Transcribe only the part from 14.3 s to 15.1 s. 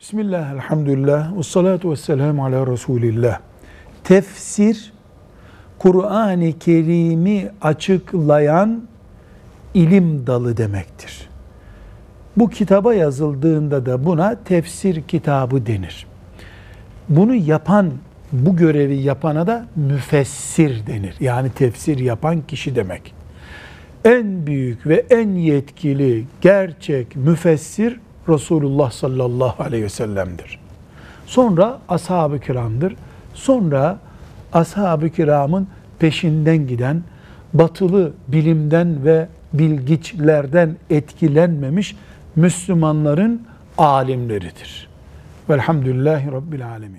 tefsir